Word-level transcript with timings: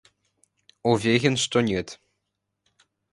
Уверен, 0.81 1.37
что 1.37 1.61
нет. 1.61 1.99